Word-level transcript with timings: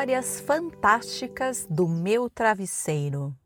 Histórias 0.00 0.40
fantásticas 0.40 1.66
do 1.68 1.86
meu 1.86 2.30
travesseiro. 2.30 3.36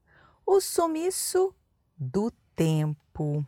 O 0.47 0.61
sumiço 0.61 1.53
do 1.99 2.31
tempo. 2.55 3.45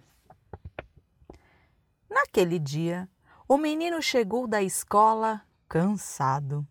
Naquele 2.10 2.58
dia, 2.58 3.08
o 3.46 3.56
menino 3.56 4.02
chegou 4.02 4.48
da 4.48 4.60
escola 4.60 5.40
cansado. 5.68 6.66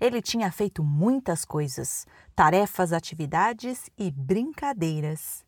Ele 0.00 0.22
tinha 0.22 0.50
feito 0.50 0.82
muitas 0.82 1.44
coisas, 1.44 2.06
tarefas, 2.34 2.90
atividades 2.90 3.90
e 3.98 4.10
brincadeiras, 4.10 5.44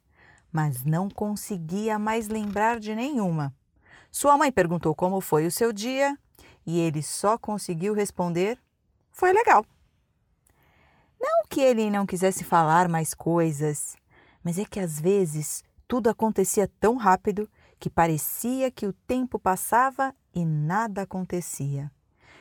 mas 0.52 0.84
não 0.84 1.08
conseguia 1.08 1.98
mais 1.98 2.28
lembrar 2.28 2.78
de 2.78 2.94
nenhuma. 2.94 3.54
Sua 4.10 4.36
mãe 4.36 4.52
perguntou 4.52 4.94
como 4.94 5.22
foi 5.22 5.46
o 5.46 5.50
seu 5.50 5.72
dia 5.72 6.18
e 6.66 6.78
ele 6.78 7.02
só 7.02 7.38
conseguiu 7.38 7.94
responder: 7.94 8.58
Foi 9.10 9.32
legal. 9.32 9.64
Não 11.20 11.44
que 11.48 11.60
ele 11.60 11.90
não 11.90 12.06
quisesse 12.06 12.44
falar 12.44 12.88
mais 12.88 13.14
coisas, 13.14 13.96
mas 14.42 14.58
é 14.58 14.64
que 14.64 14.80
às 14.80 15.00
vezes 15.00 15.64
tudo 15.86 16.08
acontecia 16.08 16.70
tão 16.78 16.96
rápido 16.96 17.48
que 17.78 17.88
parecia 17.88 18.70
que 18.70 18.86
o 18.86 18.92
tempo 18.92 19.38
passava 19.38 20.14
e 20.34 20.44
nada 20.44 21.02
acontecia. 21.02 21.90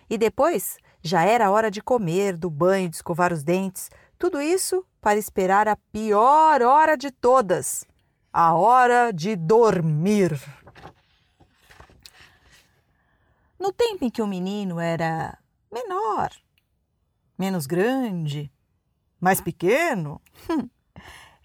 E 0.10 0.18
depois 0.18 0.78
já 1.02 1.24
era 1.24 1.52
hora 1.52 1.70
de 1.70 1.82
comer, 1.82 2.38
do 2.38 2.50
banho, 2.50 2.90
de 2.90 2.98
escovar 2.98 3.32
os 3.32 3.44
dentes, 3.44 3.90
tudo 4.18 4.42
isso 4.42 4.86
para 5.00 5.20
esperar 5.20 5.68
a 5.68 5.76
pior 5.76 6.62
hora 6.62 6.98
de 6.98 7.12
todas, 7.12 7.86
a 8.32 8.54
hora 8.54 9.12
de 9.12 9.36
dormir. 9.36 10.40
No 13.60 13.72
tempo 13.72 14.06
em 14.06 14.10
que 14.10 14.22
o 14.22 14.28
menino 14.28 14.80
era 14.80 15.38
menor, 15.72 16.32
menos 17.38 17.66
grande, 17.66 18.52
mais 19.20 19.42
pequeno, 19.42 20.22
hum, 20.50 20.70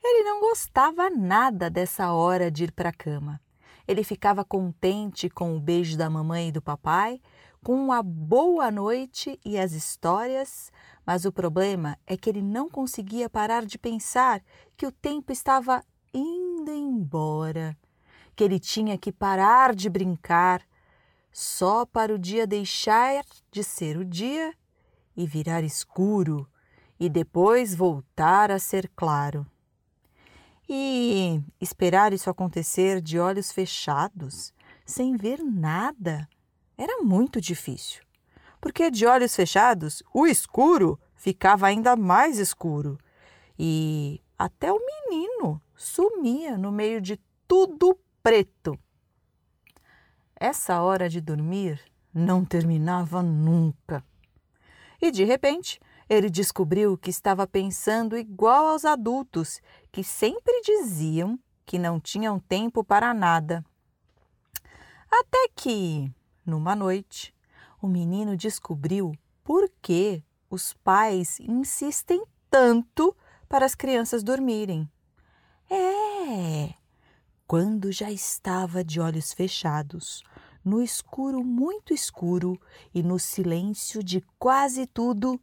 ele 0.03 0.25
não 0.25 0.41
gostava 0.41 1.09
nada 1.11 1.71
dessa 1.71 2.13
hora 2.13 2.51
de 2.51 2.65
ir 2.65 2.73
para 2.73 2.91
a 2.91 2.95
cama. 2.95 3.41
Ele 3.87 4.05
ficava 4.05 4.45
contente 4.45 5.29
com 5.29 5.57
o 5.57 5.61
beijo 5.61 5.97
da 5.97 6.09
mamãe 6.09 6.49
e 6.49 6.53
do 6.53 6.63
papai, 6.63 7.21
com 7.63 7.93
a 7.93 8.03
boa 8.03 8.71
noite 8.71 9.39
e 9.45 9.59
as 9.59 9.73
histórias, 9.73 10.73
mas 11.07 11.25
o 11.25 11.33
problema 11.33 11.97
é 12.07 12.17
que 12.17 12.29
ele 12.29 12.43
não 12.43 12.69
conseguia 12.69 13.31
parar 13.31 13.65
de 13.65 13.79
pensar 13.79 14.43
que 14.77 14.87
o 14.87 14.93
tempo 14.93 15.33
estava 15.33 15.85
indo 16.13 16.73
embora, 16.73 17.77
que 18.35 18.43
ele 18.43 18.59
tinha 18.59 18.99
que 18.99 19.13
parar 19.13 19.75
de 19.75 19.89
brincar, 19.89 20.63
só 21.31 21.87
para 21.87 22.15
o 22.15 22.19
dia 22.19 22.47
deixar 22.47 23.25
de 23.51 23.65
ser 23.65 23.97
o 23.97 24.05
dia 24.05 24.53
e 25.17 25.27
virar 25.27 25.63
escuro 25.63 26.49
e 27.03 27.09
depois 27.09 27.75
voltar 27.75 28.53
a 28.53 28.61
ser 28.61 28.89
claro. 28.95 29.45
E 30.69 31.43
esperar 31.61 32.13
isso 32.13 32.31
acontecer 32.31 33.01
de 33.01 33.19
olhos 33.19 33.51
fechados, 33.51 34.55
sem 34.87 35.17
ver 35.17 35.43
nada, 35.43 36.29
era 36.79 37.03
muito 37.03 37.41
difícil. 37.41 38.05
Porque 38.61 38.89
de 38.89 39.05
olhos 39.05 39.35
fechados, 39.35 40.01
o 40.15 40.29
escuro 40.29 40.97
ficava 41.17 41.67
ainda 41.67 41.97
mais 41.97 42.39
escuro 42.39 42.97
e 43.59 44.23
até 44.39 44.73
o 44.73 44.79
menino 44.79 45.61
sumia 45.75 46.57
no 46.57 46.71
meio 46.71 47.01
de 47.01 47.19
tudo 47.49 47.99
preto. 48.23 48.79
Essa 50.37 50.81
hora 50.81 51.09
de 51.09 51.21
dormir 51.21 51.81
não 52.15 52.45
terminava 52.45 53.25
nunca. 53.25 54.05
E 55.01 55.11
de 55.11 55.25
repente, 55.25 55.81
ele 56.09 56.29
descobriu 56.29 56.97
que 56.97 57.11
estava 57.11 57.47
pensando 57.47 58.17
igual 58.17 58.69
aos 58.69 58.85
adultos, 58.85 59.61
que 59.91 60.03
sempre 60.03 60.61
diziam 60.63 61.39
que 61.65 61.79
não 61.79 62.01
tinham 62.01 62.39
tempo 62.39 62.85
para 62.85 63.15
nada. 63.15 63.65
Até 65.11 65.49
que, 65.55 66.11
numa 66.45 66.75
noite, 66.75 67.35
o 67.81 67.87
menino 67.87 68.37
descobriu 68.37 69.13
por 69.45 69.71
que 69.81 70.23
os 70.49 70.73
pais 70.73 71.39
insistem 71.41 72.23
tanto 72.51 73.17
para 73.49 73.67
as 73.67 73.75
crianças 73.75 74.23
dormirem. 74.23 74.89
É! 75.71 76.75
Quando 77.47 77.93
já 77.93 78.11
estava 78.11 78.85
de 78.85 79.01
olhos 79.01 79.33
fechados, 79.33 80.23
no 80.65 80.83
escuro 80.83 81.43
muito 81.43 81.93
escuro 81.93 82.61
e 82.95 83.03
no 83.03 83.19
silêncio 83.19 84.03
de 84.03 84.25
quase 84.39 84.87
tudo, 84.87 85.41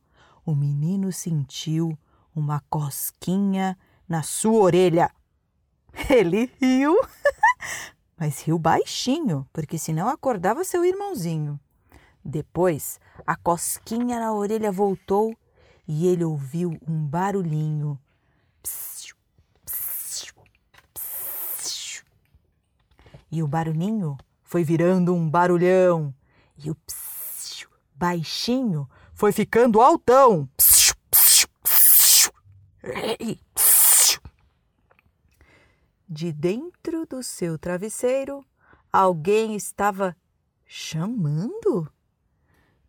o 0.50 0.56
menino 0.56 1.12
sentiu 1.12 1.96
uma 2.36 2.60
cosquinha 2.72 3.78
na 4.08 4.24
sua 4.24 4.60
orelha. 4.60 5.12
Ele 6.10 6.52
riu, 6.60 7.00
mas 8.18 8.42
riu 8.42 8.58
baixinho, 8.58 9.48
porque 9.54 9.78
senão 9.78 10.08
acordava 10.08 10.64
seu 10.64 10.84
irmãozinho. 10.84 11.60
Depois, 12.26 13.00
a 13.28 13.36
cosquinha 13.36 14.20
na 14.20 14.34
orelha 14.34 14.72
voltou 14.72 15.36
e 15.88 16.08
ele 16.08 16.24
ouviu 16.24 16.76
um 16.88 17.06
barulhinho. 17.06 18.00
Psiu, 18.64 19.16
psiu, 19.66 20.34
psiu. 20.96 22.04
E 23.32 23.44
o 23.44 23.48
barulhinho 23.48 24.18
foi 24.44 24.64
virando 24.64 25.14
um 25.14 25.30
barulhão. 25.30 26.12
E 26.58 26.72
o 26.72 26.78
baixinho 27.96 28.90
foi 29.20 29.34
ficando 29.34 29.82
altão. 29.82 30.50
De 36.08 36.32
dentro 36.32 37.06
do 37.06 37.22
seu 37.22 37.60
travesseiro, 37.60 38.46
alguém 38.90 39.58
estava 39.58 40.16
chamando. 40.66 41.92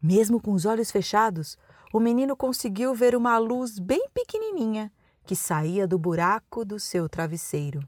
Mesmo 0.01 0.41
com 0.41 0.53
os 0.53 0.65
olhos 0.67 0.93
fechados, 0.93 1.59
o 1.93 1.99
menino 1.99 2.37
conseguiu 2.37 2.95
ver 2.95 3.17
uma 3.17 3.37
luz 3.37 3.81
bem 3.81 4.09
pequenininha 4.15 4.93
que 5.25 5.35
saía 5.35 5.85
do 5.85 5.99
buraco 5.99 6.65
do 6.65 6.79
seu 6.79 7.09
travesseiro. 7.09 7.81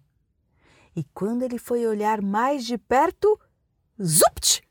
E 0.96 1.04
quando 1.14 1.44
ele 1.44 1.60
foi 1.60 1.86
olhar 1.86 2.20
mais 2.20 2.66
de 2.66 2.76
perto, 2.76 3.38
zupt! 4.02 4.64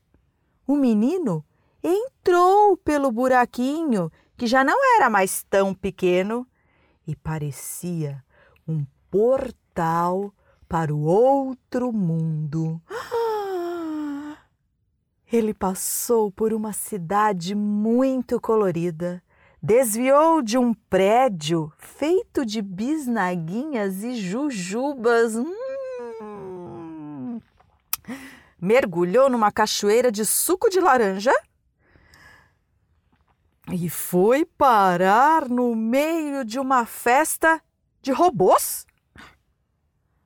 O 0.66 0.76
menino 0.76 1.42
entrou 1.82 2.76
pelo 2.76 3.10
buraquinho 3.10 4.10
que 4.36 4.46
já 4.46 4.64
não 4.64 4.76
era 4.96 5.10
mais 5.10 5.42
tão 5.44 5.74
pequeno 5.74 6.46
e 7.06 7.16
parecia 7.16 8.22
um 8.66 8.84
portal 9.10 10.32
para 10.68 10.94
o 10.94 11.02
outro 11.02 11.92
mundo. 11.92 12.80
Ele 15.32 15.54
passou 15.54 16.30
por 16.30 16.52
uma 16.52 16.72
cidade 16.72 17.54
muito 17.54 18.40
colorida, 18.40 19.22
desviou 19.62 20.42
de 20.42 20.58
um 20.58 20.74
prédio 20.74 21.72
feito 21.78 22.44
de 22.44 22.60
bisnaguinhas 22.60 24.02
e 24.02 24.14
jujubas. 24.14 25.36
Hum. 25.36 27.40
Mergulhou 28.60 29.30
numa 29.30 29.50
cachoeira 29.50 30.12
de 30.12 30.24
suco 30.24 30.68
de 30.68 30.80
laranja 30.80 31.32
e 33.70 33.88
foi 33.88 34.44
parar 34.44 35.48
no 35.48 35.74
meio 35.76 36.44
de 36.44 36.58
uma 36.58 36.84
festa 36.84 37.62
de 38.00 38.10
robôs. 38.10 38.86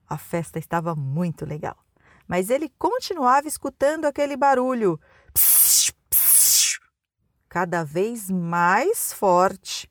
A 0.09 0.17
festa 0.17 0.59
estava 0.59 0.94
muito 0.94 1.44
legal, 1.44 1.77
mas 2.27 2.49
ele 2.49 2.73
continuava 2.79 3.49
escutando 3.49 4.05
aquele 4.06 4.37
barulho 4.37 4.99
psiu, 5.35 5.93
psiu, 6.09 6.81
cada 7.49 7.85
vez 7.85 8.31
mais 8.31 9.12
forte. 9.12 9.91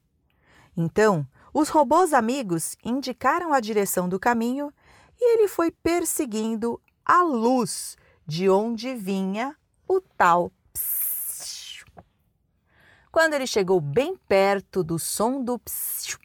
Então, 0.75 1.27
os 1.53 1.69
robôs 1.69 2.13
amigos 2.13 2.75
indicaram 2.83 3.53
a 3.53 3.59
direção 3.59 4.09
do 4.09 4.19
caminho 4.19 4.73
e 5.19 5.33
ele 5.33 5.47
foi 5.47 5.71
perseguindo 5.71 6.81
a 7.03 7.21
luz 7.21 7.95
de 8.25 8.49
onde 8.49 8.95
vinha 8.95 9.55
o 9.87 10.01
tal 10.01 10.51
quando 13.15 13.33
ele 13.33 13.47
chegou 13.47 13.79
bem 13.79 14.17
perto 14.27 14.83
do 14.83 14.99
som 14.99 15.41
do 15.41 15.57
psiu, 15.57 16.19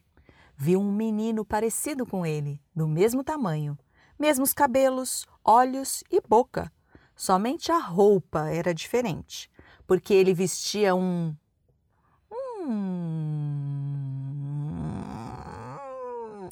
viu 0.56 0.80
um 0.80 0.90
menino 0.90 1.44
parecido 1.44 2.04
com 2.04 2.26
ele, 2.26 2.60
do 2.74 2.88
mesmo 2.88 3.22
tamanho, 3.22 3.78
mesmos 4.18 4.52
cabelos, 4.52 5.24
olhos 5.44 6.02
e 6.10 6.20
boca. 6.20 6.68
Somente 7.14 7.70
a 7.70 7.78
roupa 7.78 8.48
era 8.48 8.74
diferente, 8.74 9.48
porque 9.86 10.12
ele 10.12 10.34
vestia 10.34 10.92
um. 10.92 11.32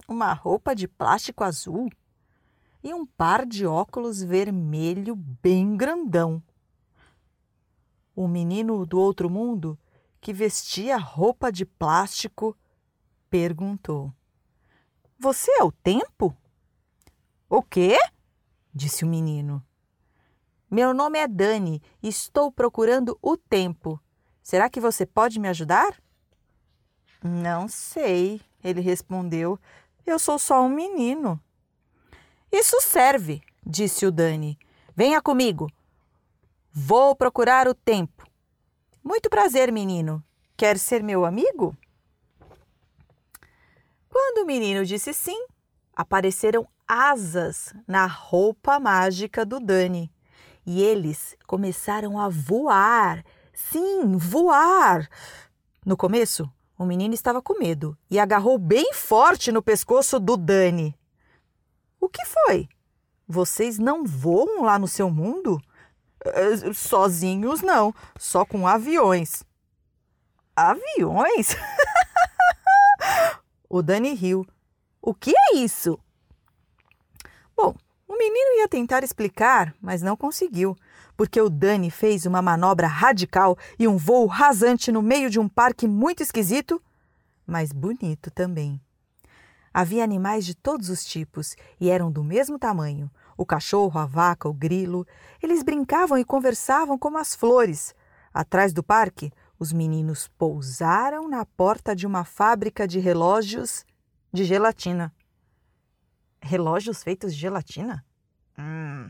uma 0.07 0.33
roupa 0.35 0.73
de 0.73 0.87
plástico 0.87 1.43
azul 1.43 1.91
e 2.81 2.95
um 2.95 3.05
par 3.05 3.45
de 3.45 3.67
óculos 3.67 4.23
vermelho 4.23 5.17
bem 5.17 5.77
grandão. 5.77 6.41
O 8.15 8.29
menino 8.29 8.87
do 8.87 9.01
outro 9.01 9.29
mundo, 9.29 9.77
que 10.21 10.33
vestia 10.33 10.97
roupa 10.97 11.51
de 11.51 11.65
plástico, 11.65 12.57
perguntou: 13.31 14.13
Você 15.19 15.51
é 15.53 15.63
o 15.63 15.73
tempo? 15.73 16.37
O 17.49 17.63
quê? 17.63 17.99
disse 18.75 19.05
o 19.05 19.09
menino. 19.09 19.65
Meu 20.71 20.93
nome 20.93 21.19
é 21.19 21.27
Dani 21.27 21.83
e 22.03 22.09
estou 22.09 22.53
procurando 22.53 23.19
o 23.23 23.37
tempo. 23.37 23.99
Será 24.43 24.69
que 24.69 24.81
você 24.81 25.07
pode 25.07 25.41
me 25.41 25.49
ajudar? 25.49 25.99
Não 27.23 27.67
sei, 27.69 28.41
ele 28.63 28.81
respondeu. 28.81 29.59
Eu 30.05 30.19
sou 30.19 30.39
só 30.39 30.63
um 30.63 30.69
menino. 30.69 31.41
Isso 32.53 32.81
serve, 32.81 33.43
disse 33.65 34.07
o 34.07 34.13
Dani. 34.13 34.59
Venha 34.95 35.23
comigo. 35.23 35.71
Vou 36.71 37.17
procurar 37.17 37.67
o 37.67 37.75
tempo. 37.75 38.28
Muito 39.09 39.31
prazer, 39.31 39.73
menino. 39.73 40.23
Quer 40.55 40.79
ser 40.79 41.03
meu 41.03 41.25
amigo? 41.25 41.75
Quando 44.07 44.43
o 44.43 44.47
menino 44.47 44.85
disse 44.85 45.15
sim, 45.15 45.47
apareceram 45.97 46.69
asas 46.87 47.73
na 47.87 48.05
roupa 48.05 48.79
mágica 48.79 49.47
do 49.47 49.61
Dani. 49.61 50.13
E 50.67 50.83
eles 50.83 51.35
começaram 51.47 52.21
a 52.21 52.29
voar. 52.29 53.25
Sim, 53.55 54.19
voar! 54.19 55.09
No 55.87 55.97
começo, 55.97 56.47
o 56.79 56.85
menino 56.85 57.15
estava 57.15 57.41
com 57.41 57.59
medo 57.59 57.97
e 58.11 58.19
agarrou 58.19 58.59
bem 58.59 58.93
forte 58.93 59.51
no 59.51 59.63
pescoço 59.63 60.21
do 60.21 60.37
Dani. 60.37 60.95
O 61.99 62.11
que 62.11 62.27
foi? 62.27 62.69
Vocês 63.27 63.79
não 63.79 64.05
voam 64.05 64.65
lá 64.65 64.79
no 64.79 64.87
seu 64.87 65.09
mundo? 65.09 65.59
Eh, 66.25 66.73
sozinhos 66.73 67.63
não, 67.63 67.95
só 68.19 68.45
com 68.45 68.67
aviões. 68.67 69.43
Aviões? 70.57 71.57
o 73.69 73.83
Dani 73.83 74.15
riu. 74.15 74.47
O 75.01 75.15
que 75.15 75.33
é 75.37 75.57
isso? 75.57 75.99
Bom, 77.57 77.75
o 78.07 78.17
menino 78.17 78.59
ia 78.59 78.69
tentar 78.69 79.05
explicar, 79.05 79.75
mas 79.81 80.03
não 80.03 80.17
conseguiu, 80.17 80.77
porque 81.17 81.41
o 81.41 81.49
Dani 81.49 81.91
fez 81.91 82.27
uma 82.27 82.43
manobra 82.43 82.87
radical 82.87 83.57
e 83.79 83.87
um 83.87 83.97
voo 83.97 84.27
rasante 84.27 84.91
no 84.91 85.03
meio 85.03 85.31
de 85.31 85.39
um 85.39 85.49
parque 85.49 85.87
muito 85.87 86.23
esquisito, 86.23 86.83
mas 87.47 87.73
bonito 87.73 88.31
também. 88.31 88.81
Havia 89.73 90.03
animais 90.03 90.45
de 90.45 90.55
todos 90.55 90.89
os 90.89 91.05
tipos 91.05 91.55
e 91.81 91.89
eram 91.91 92.11
do 92.11 92.25
mesmo 92.25 92.59
tamanho, 92.59 93.11
o 93.39 93.47
cachorro, 93.47 93.99
a 93.99 94.05
vaca, 94.05 94.49
o 94.49 94.53
grilo. 94.53 95.07
Eles 95.41 95.63
brincavam 95.63 96.19
e 96.19 96.25
conversavam 96.25 96.99
como 96.99 97.17
as 97.17 97.37
flores. 97.37 97.95
Atrás 98.35 98.73
do 98.73 98.83
parque, 98.83 99.33
os 99.59 99.73
meninos 99.73 100.27
pousaram 100.27 101.29
na 101.29 101.47
porta 101.47 101.95
de 101.95 102.07
uma 102.07 102.25
fábrica 102.25 102.87
de 102.87 102.99
relógios 102.99 103.87
de 104.33 104.45
gelatina. 104.45 105.15
Relógios 106.43 107.03
feitos 107.03 107.33
de 107.33 107.41
gelatina? 107.41 108.05
Hum, 108.59 109.09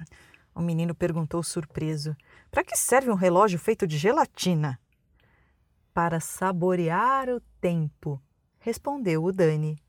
o 0.54 0.60
menino 0.60 0.94
perguntou 0.94 1.42
surpreso. 1.42 2.14
Para 2.50 2.62
que 2.62 2.76
serve 2.76 3.10
um 3.10 3.14
relógio 3.14 3.58
feito 3.58 3.86
de 3.86 3.96
gelatina? 3.96 4.78
Para 5.94 6.20
saborear 6.20 7.30
o 7.30 7.40
tempo, 7.60 8.22
respondeu 8.58 9.24
o 9.24 9.32
Dani. 9.32 9.82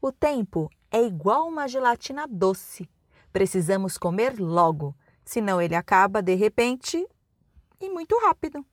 O 0.00 0.12
tempo 0.12 0.70
é 0.90 1.02
igual 1.02 1.48
uma 1.48 1.66
gelatina 1.66 2.26
doce. 2.28 2.88
Precisamos 3.32 3.98
comer 3.98 4.38
logo, 4.38 4.96
senão 5.24 5.60
ele 5.60 5.74
acaba 5.74 6.22
de 6.22 6.34
repente 6.34 7.06
e 7.80 7.90
muito 7.90 8.18
rápido. 8.18 8.64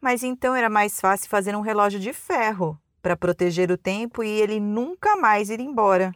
Mas 0.00 0.22
então 0.22 0.54
era 0.54 0.68
mais 0.68 1.00
fácil 1.00 1.28
fazer 1.28 1.54
um 1.54 1.60
relógio 1.60 2.00
de 2.00 2.12
ferro 2.12 2.78
para 3.00 3.16
proteger 3.16 3.70
o 3.70 3.78
tempo 3.78 4.22
e 4.22 4.28
ele 4.28 4.60
nunca 4.60 5.16
mais 5.16 5.48
ir 5.48 5.60
embora. 5.60 6.12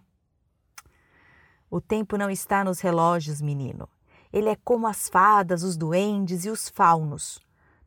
O 1.70 1.81
tempo 1.81 2.17
não 2.17 2.31
está 2.31 2.62
nos 2.62 2.81
relógios, 2.81 3.40
menino. 3.40 3.88
Ele 4.32 4.49
é 4.49 4.56
como 4.56 4.87
as 4.87 5.08
fadas, 5.08 5.62
os 5.62 5.76
duendes 5.76 6.44
e 6.44 6.50
os 6.50 6.69
faunos. 6.69 7.40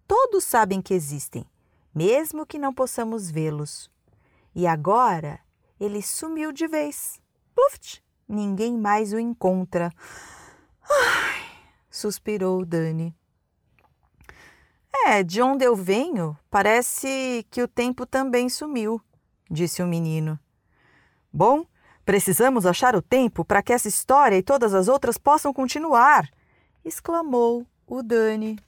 Todos 0.07 0.43
sabem 0.43 0.81
que 0.81 0.93
existem, 0.93 1.45
mesmo 1.93 2.45
que 2.45 2.57
não 2.57 2.73
possamos 2.73 3.29
vê-los. 3.29 3.89
E 4.55 4.65
agora 4.65 5.39
ele 5.79 6.01
sumiu 6.01 6.51
de 6.51 6.67
vez. 6.67 7.21
Pluft! 7.53 8.01
Ninguém 8.29 8.77
mais 8.77 9.11
o 9.11 9.17
encontra. 9.17 9.91
Ai, 10.87 11.41
suspirou 11.89 12.63
Dani. 12.63 13.15
É, 15.07 15.23
de 15.23 15.41
onde 15.41 15.65
eu 15.65 15.75
venho, 15.75 16.37
parece 16.51 17.43
que 17.49 17.63
o 17.63 17.67
tempo 17.67 18.05
também 18.05 18.47
sumiu, 18.47 19.01
disse 19.49 19.81
o 19.81 19.87
menino. 19.87 20.39
Bom, 21.33 21.65
precisamos 22.05 22.67
achar 22.67 22.95
o 22.95 23.01
tempo 23.01 23.43
para 23.43 23.63
que 23.63 23.73
essa 23.73 23.87
história 23.87 24.37
e 24.37 24.43
todas 24.43 24.75
as 24.75 24.87
outras 24.87 25.17
possam 25.17 25.51
continuar, 25.51 26.29
exclamou 26.85 27.65
o 27.87 28.03
Dani. 28.03 28.59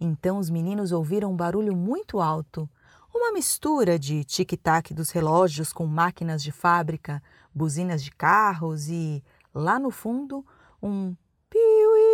Então 0.00 0.38
os 0.38 0.50
meninos 0.50 0.90
ouviram 0.90 1.30
um 1.30 1.36
barulho 1.36 1.76
muito 1.76 2.20
alto, 2.20 2.68
uma 3.16 3.32
mistura 3.32 3.98
de 3.98 4.24
tic-tac 4.24 4.92
dos 4.92 5.10
relógios 5.10 5.72
com 5.72 5.86
máquinas 5.86 6.42
de 6.42 6.52
fábrica, 6.52 7.22
buzinas 7.54 8.02
de 8.02 8.10
carros 8.10 8.88
e, 8.88 9.24
lá 9.54 9.78
no 9.78 9.90
fundo, 9.90 10.44
um 10.82 11.16
piuí 11.48 12.06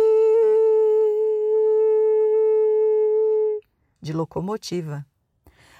de 4.01 4.13
locomotiva. 4.13 5.05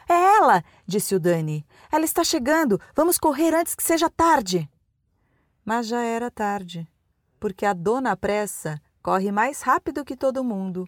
É 0.07 0.13
ela, 0.13 0.63
disse 0.85 1.15
o 1.15 1.19
Dani. 1.19 1.65
Ela 1.91 2.05
está 2.05 2.23
chegando. 2.23 2.79
Vamos 2.95 3.17
correr 3.17 3.53
antes 3.53 3.75
que 3.75 3.83
seja 3.83 4.09
tarde. 4.09 4.69
Mas 5.63 5.87
já 5.87 6.03
era 6.03 6.29
tarde, 6.29 6.87
porque 7.39 7.65
a 7.65 7.73
dona 7.73 8.17
Pressa 8.17 8.81
corre 9.01 9.31
mais 9.31 9.61
rápido 9.61 10.03
que 10.03 10.17
todo 10.17 10.43
mundo. 10.43 10.87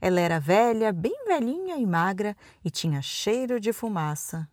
Ela 0.00 0.20
era 0.20 0.38
velha, 0.38 0.92
bem 0.92 1.24
velhinha 1.26 1.76
e 1.76 1.86
magra 1.86 2.36
e 2.64 2.70
tinha 2.70 3.00
cheiro 3.02 3.58
de 3.58 3.72
fumaça. 3.72 4.48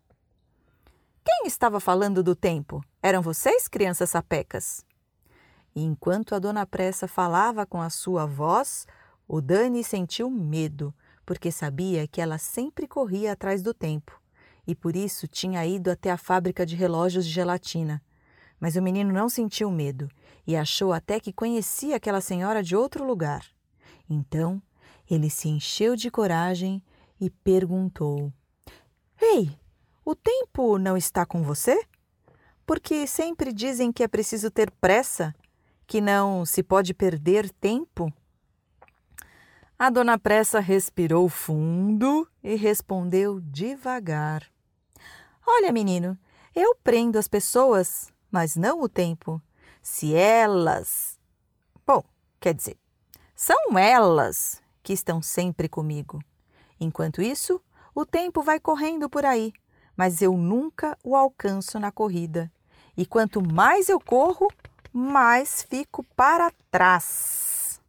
Quem 1.23 1.47
estava 1.47 1.79
falando 1.79 2.21
do 2.21 2.35
tempo? 2.35 2.83
Eram 3.01 3.21
vocês, 3.21 3.67
crianças 3.67 4.09
sapecas? 4.09 4.85
E 5.75 5.83
enquanto 5.83 6.35
a 6.35 6.39
dona 6.39 6.65
Pressa 6.65 7.07
falava 7.07 7.65
com 7.65 7.81
a 7.81 7.89
sua 7.89 8.25
voz, 8.25 8.85
o 9.27 9.41
Dani 9.41 9.83
sentiu 9.83 10.29
medo, 10.29 10.93
porque 11.25 11.51
sabia 11.51 12.07
que 12.07 12.21
ela 12.21 12.37
sempre 12.37 12.87
corria 12.87 13.31
atrás 13.31 13.61
do 13.61 13.73
tempo 13.73 14.23
e 14.65 14.73
por 14.73 14.95
isso 14.95 15.27
tinha 15.27 15.65
ido 15.65 15.91
até 15.91 16.11
a 16.11 16.17
fábrica 16.17 16.65
de 16.65 16.75
relógios 16.75 17.25
de 17.25 17.31
gelatina. 17.31 18.01
Mas 18.59 18.75
o 18.75 18.81
menino 18.81 19.11
não 19.11 19.27
sentiu 19.27 19.69
medo 19.69 20.09
e 20.47 20.55
achou 20.55 20.93
até 20.93 21.19
que 21.19 21.33
conhecia 21.33 21.97
aquela 21.97 22.21
senhora 22.21 22.63
de 22.63 22.75
outro 22.75 23.05
lugar. 23.05 23.45
Então 24.09 24.61
ele 25.09 25.29
se 25.29 25.49
encheu 25.49 25.95
de 25.95 26.09
coragem 26.09 26.81
e 27.19 27.29
perguntou: 27.29 28.31
Ei, 29.21 29.57
o 30.05 30.15
tempo 30.15 30.77
não 30.77 30.97
está 30.97 31.25
com 31.25 31.43
você? 31.43 31.81
Porque 32.65 33.05
sempre 33.05 33.51
dizem 33.51 33.91
que 33.91 34.03
é 34.03 34.07
preciso 34.07 34.49
ter 34.49 34.71
pressa, 34.71 35.35
que 35.85 35.99
não 35.99 36.45
se 36.45 36.63
pode 36.63 36.93
perder 36.93 37.49
tempo. 37.49 38.11
A 39.77 39.89
dona 39.89 40.17
Pressa 40.17 40.59
respirou 40.59 41.27
fundo 41.27 42.27
e 42.41 42.55
respondeu 42.55 43.41
devagar: 43.41 44.49
Olha, 45.45 45.71
menino, 45.73 46.17
eu 46.55 46.75
prendo 46.83 47.19
as 47.19 47.27
pessoas, 47.27 48.11
mas 48.31 48.55
não 48.55 48.81
o 48.81 48.89
tempo. 48.89 49.41
Se 49.81 50.15
elas. 50.15 51.19
Bom, 51.85 52.01
quer 52.39 52.53
dizer, 52.53 52.77
são 53.35 53.77
elas 53.77 54.62
que 54.83 54.93
estão 54.93 55.21
sempre 55.21 55.69
comigo. 55.69 56.19
Enquanto 56.79 57.21
isso, 57.21 57.61
o 57.95 58.05
tempo 58.05 58.43
vai 58.43 58.59
correndo 58.59 59.09
por 59.09 59.25
aí 59.25 59.53
mas 59.95 60.21
eu 60.21 60.35
nunca 60.35 60.97
o 61.03 61.15
alcanço 61.15 61.79
na 61.79 61.91
corrida. 61.91 62.51
E 62.95 63.05
quanto 63.05 63.41
mais 63.41 63.89
eu 63.89 63.99
corro, 63.99 64.47
mais 64.91 65.63
fico 65.63 66.03
para 66.15 66.51
trás. 66.69 67.81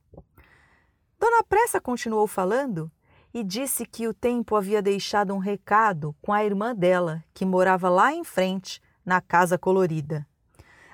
Dona 1.18 1.42
Pressa 1.44 1.80
continuou 1.80 2.26
falando 2.26 2.90
e 3.32 3.42
disse 3.42 3.84
que 3.84 4.06
o 4.06 4.14
tempo 4.14 4.54
havia 4.56 4.80
deixado 4.80 5.34
um 5.34 5.38
recado 5.38 6.14
com 6.22 6.32
a 6.32 6.44
irmã 6.44 6.74
dela, 6.74 7.24
que 7.32 7.44
morava 7.44 7.88
lá 7.88 8.12
em 8.12 8.22
frente, 8.22 8.80
na 9.04 9.20
casa 9.20 9.58
colorida. 9.58 10.26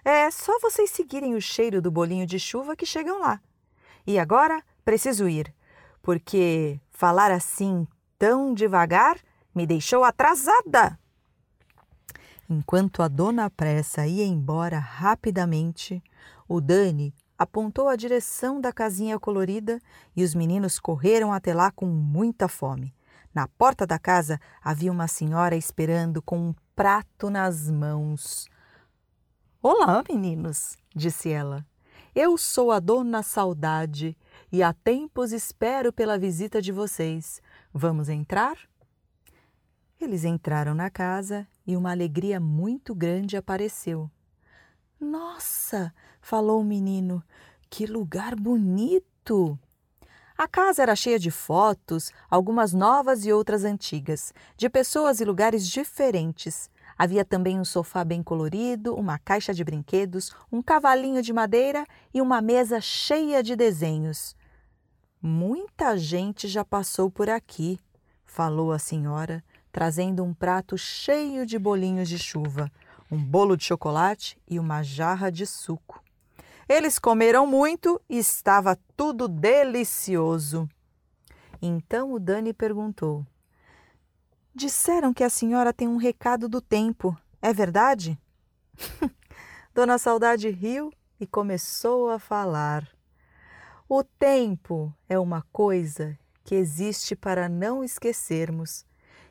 É 0.04 0.30
só 0.30 0.58
vocês 0.60 0.90
seguirem 0.90 1.34
o 1.34 1.40
cheiro 1.40 1.82
do 1.82 1.90
bolinho 1.90 2.26
de 2.26 2.38
chuva 2.38 2.74
que 2.74 2.86
chegam 2.86 3.20
lá. 3.20 3.40
E 4.06 4.18
agora 4.18 4.62
preciso 4.84 5.28
ir, 5.28 5.54
porque 6.02 6.80
falar 6.90 7.30
assim 7.30 7.86
tão 8.18 8.52
devagar 8.52 9.18
me 9.54 9.66
deixou 9.66 10.04
atrasada. 10.04 10.98
Enquanto 12.48 13.02
a 13.02 13.08
dona 13.08 13.48
Pressa 13.48 14.06
ia 14.06 14.24
embora 14.24 14.78
rapidamente, 14.78 16.02
o 16.48 16.60
Dani 16.60 17.14
apontou 17.38 17.88
a 17.88 17.96
direção 17.96 18.60
da 18.60 18.72
casinha 18.72 19.18
colorida 19.18 19.80
e 20.16 20.24
os 20.24 20.34
meninos 20.34 20.78
correram 20.78 21.32
até 21.32 21.54
lá 21.54 21.70
com 21.70 21.86
muita 21.86 22.48
fome. 22.48 22.94
Na 23.32 23.46
porta 23.46 23.86
da 23.86 23.98
casa 23.98 24.40
havia 24.60 24.90
uma 24.90 25.06
senhora 25.06 25.56
esperando 25.56 26.20
com 26.20 26.48
um 26.48 26.54
prato 26.74 27.30
nas 27.30 27.70
mãos. 27.70 28.48
Olá, 29.62 30.02
meninos, 30.08 30.76
disse 30.94 31.30
ela. 31.30 31.64
Eu 32.12 32.36
sou 32.36 32.72
a 32.72 32.80
Dona 32.80 33.22
Saudade 33.22 34.16
e 34.50 34.64
há 34.64 34.72
tempos 34.72 35.30
espero 35.30 35.92
pela 35.92 36.18
visita 36.18 36.60
de 36.60 36.72
vocês. 36.72 37.40
Vamos 37.72 38.08
entrar? 38.08 38.58
Eles 40.00 40.24
entraram 40.24 40.74
na 40.74 40.90
casa 40.90 41.46
e 41.64 41.76
uma 41.76 41.92
alegria 41.92 42.40
muito 42.40 42.96
grande 42.96 43.36
apareceu. 43.36 44.10
Nossa, 44.98 45.94
falou 46.20 46.60
o 46.60 46.64
menino, 46.64 47.22
que 47.70 47.86
lugar 47.86 48.34
bonito! 48.34 49.56
A 50.36 50.48
casa 50.48 50.82
era 50.82 50.96
cheia 50.96 51.18
de 51.18 51.30
fotos, 51.30 52.10
algumas 52.28 52.72
novas 52.72 53.24
e 53.24 53.32
outras 53.32 53.62
antigas, 53.62 54.34
de 54.56 54.68
pessoas 54.68 55.20
e 55.20 55.24
lugares 55.24 55.64
diferentes. 55.68 56.68
Havia 57.00 57.24
também 57.24 57.58
um 57.58 57.64
sofá 57.64 58.04
bem 58.04 58.22
colorido, 58.22 58.94
uma 58.94 59.18
caixa 59.18 59.54
de 59.54 59.64
brinquedos, 59.64 60.34
um 60.52 60.60
cavalinho 60.60 61.22
de 61.22 61.32
madeira 61.32 61.86
e 62.12 62.20
uma 62.20 62.42
mesa 62.42 62.78
cheia 62.78 63.42
de 63.42 63.56
desenhos. 63.56 64.36
Muita 65.22 65.96
gente 65.96 66.46
já 66.46 66.64
passou 66.64 67.10
por 67.10 67.30
aqui, 67.30 67.78
falou 68.26 68.72
a 68.72 68.78
senhora, 68.78 69.42
trazendo 69.72 70.22
um 70.22 70.34
prato 70.34 70.76
cheio 70.76 71.46
de 71.46 71.58
bolinhos 71.58 72.08
de 72.08 72.18
chuva 72.18 72.70
um 73.10 73.18
bolo 73.18 73.56
de 73.56 73.64
chocolate 73.64 74.38
e 74.48 74.58
uma 74.60 74.82
jarra 74.82 75.30
de 75.30 75.44
suco. 75.46 76.02
Eles 76.68 76.98
comeram 76.98 77.46
muito 77.46 78.00
e 78.08 78.18
estava 78.18 78.78
tudo 78.96 79.26
delicioso. 79.26 80.68
Então 81.60 82.12
o 82.12 82.20
Dani 82.20 82.52
perguntou: 82.52 83.26
Disseram 84.60 85.14
que 85.14 85.24
a 85.24 85.30
senhora 85.30 85.72
tem 85.72 85.88
um 85.88 85.96
recado 85.96 86.46
do 86.46 86.60
tempo, 86.60 87.16
é 87.40 87.50
verdade? 87.50 88.20
Dona 89.74 89.96
Saudade 89.96 90.50
riu 90.50 90.92
e 91.18 91.26
começou 91.26 92.10
a 92.10 92.18
falar. 92.18 92.86
O 93.88 94.04
tempo 94.04 94.94
é 95.08 95.18
uma 95.18 95.40
coisa 95.50 96.14
que 96.44 96.54
existe 96.54 97.16
para 97.16 97.48
não 97.48 97.82
esquecermos, 97.82 98.84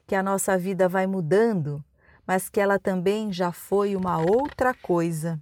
que 0.07 0.15
a 0.15 0.23
nossa 0.23 0.57
vida 0.57 0.89
vai 0.89 1.05
mudando 1.05 1.85
mas 2.25 2.49
que 2.49 2.59
ela 2.59 2.79
também 2.79 3.31
já 3.31 3.51
foi 3.51 3.95
uma 3.95 4.17
outra 4.17 4.73
coisa. 4.73 5.39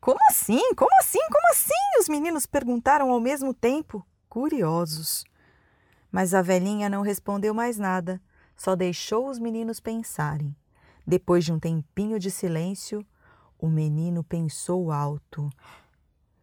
Como 0.00 0.20
assim? 0.30 0.72
Como 0.76 0.90
assim? 1.00 1.18
Como 1.18 1.48
assim? 1.50 1.98
Os 2.00 2.08
meninos 2.08 2.46
perguntaram 2.46 3.10
ao 3.10 3.18
mesmo 3.20 3.52
tempo, 3.52 4.06
curiosos. 4.28 5.24
Mas 6.12 6.32
a 6.32 6.42
velhinha 6.42 6.88
não 6.88 7.02
respondeu 7.02 7.52
mais 7.52 7.76
nada, 7.76 8.20
só 8.56 8.74
deixou 8.74 9.28
os 9.28 9.38
meninos 9.38 9.80
pensarem. 9.80 10.54
Depois 11.06 11.44
de 11.44 11.52
um 11.52 11.58
tempinho 11.58 12.18
de 12.18 12.30
silêncio, 12.30 13.04
o 13.58 13.68
menino 13.68 14.22
pensou 14.22 14.90
alto. 14.90 15.50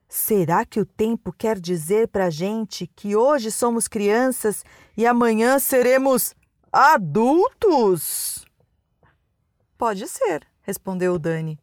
Será 0.08 0.66
que 0.66 0.80
o 0.80 0.86
tempo 0.86 1.32
quer 1.32 1.60
dizer 1.60 2.08
para 2.08 2.26
a 2.26 2.30
gente 2.30 2.88
que 2.88 3.16
hoje 3.16 3.52
somos 3.52 3.88
crianças 3.88 4.64
e 4.98 5.06
amanhã 5.06 5.60
seremos 5.60 6.34
adultos? 6.72 8.46
Pode 9.78 10.08
ser, 10.08 10.48
respondeu 10.62 11.14
o 11.14 11.20
Dani. 11.20 11.60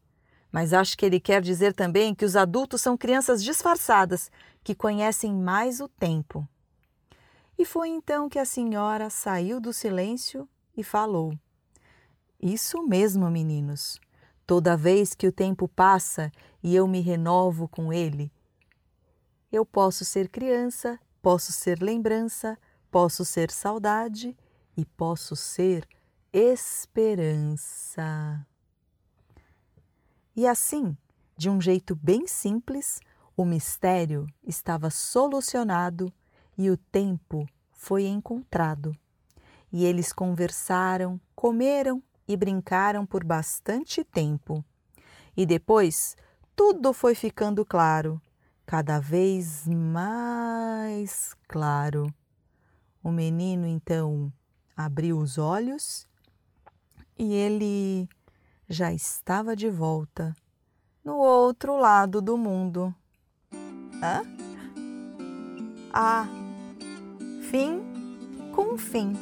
Mas 0.51 0.73
acho 0.73 0.97
que 0.97 1.05
ele 1.05 1.19
quer 1.19 1.41
dizer 1.41 1.73
também 1.73 2.15
que 2.15 2.25
os 2.25 2.35
adultos 2.35 2.81
são 2.81 2.97
crianças 2.97 3.43
disfarçadas, 3.43 4.31
que 4.63 4.73
conhecem 4.73 5.33
mais 5.33 5.79
o 5.81 5.87
tempo. 5.87 6.47
E 7.57 7.65
foi 7.65 7.89
então 7.89 8.29
que 8.29 8.37
a 8.37 8.45
senhora 8.45 9.09
saiu 9.09 9.59
do 9.59 9.73
silêncio 9.73 10.47
e 10.75 10.83
falou: 10.83 11.33
Isso 12.39 12.83
mesmo, 12.83 13.29
meninos. 13.31 13.99
Toda 14.45 14.77
vez 14.77 15.15
que 15.15 15.27
o 15.27 15.31
tempo 15.31 15.67
passa 15.67 16.31
e 16.63 16.75
eu 16.75 16.87
me 16.87 17.01
renovo 17.01 17.67
com 17.67 17.91
ele, 17.91 18.31
eu 19.51 19.65
posso 19.65 20.05
ser 20.05 20.29
criança, 20.29 20.99
posso 21.21 21.51
ser 21.51 21.81
lembrança, 21.81 22.57
posso 22.89 23.25
ser 23.25 23.51
saudade 23.51 24.37
e 24.77 24.85
posso 24.85 25.35
ser 25.35 25.85
esperança. 26.31 28.05
E 30.35 30.45
assim, 30.47 30.95
de 31.35 31.49
um 31.49 31.59
jeito 31.59 31.95
bem 31.95 32.27
simples, 32.27 33.01
o 33.35 33.43
mistério 33.43 34.27
estava 34.45 34.89
solucionado 34.89 36.13
e 36.57 36.69
o 36.69 36.77
tempo 36.77 37.47
foi 37.71 38.05
encontrado. 38.05 38.95
E 39.71 39.85
eles 39.85 40.11
conversaram, 40.11 41.19
comeram 41.35 42.01
e 42.27 42.35
brincaram 42.35 43.05
por 43.05 43.23
bastante 43.23 44.03
tempo. 44.03 44.63
E 45.35 45.45
depois 45.45 46.15
tudo 46.55 46.91
foi 46.91 47.13
ficando 47.13 47.63
claro, 47.65 48.19
cada 48.65 48.99
vez 48.99 49.67
mais 49.67 51.35
claro. 51.47 52.13
O 53.03 53.11
menino 53.11 53.67
então 53.67 54.33
abriu 54.75 55.19
os 55.19 55.37
olhos 55.37 56.07
e 57.17 57.33
ele 57.33 58.09
já 58.67 58.91
estava 58.91 59.55
de 59.55 59.69
volta 59.69 60.35
no 61.03 61.15
outro 61.17 61.77
lado 61.77 62.21
do 62.21 62.37
mundo. 62.37 62.93
Hã? 64.03 64.23
Ah, 65.93 66.27
fim 67.49 67.79
com 68.53 68.77
fim. 68.77 69.13